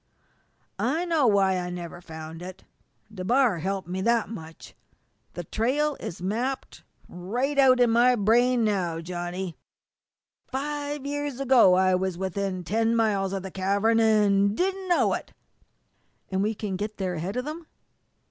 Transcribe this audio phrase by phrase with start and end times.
[0.79, 2.63] I know why I never found it.
[3.13, 4.73] DeBar helped me that much.
[5.35, 9.57] The trail is mapped right out in my brain now, Johnny.
[10.47, 15.33] Five years ago I was within ten miles of the cavern an' didn't know it!"
[16.31, 17.67] "And we can get there ahead of them?"